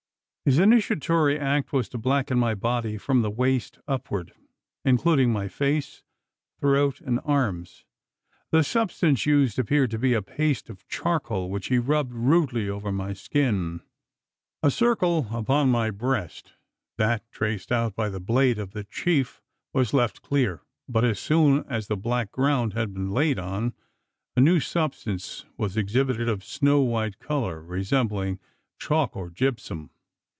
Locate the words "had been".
22.73-23.11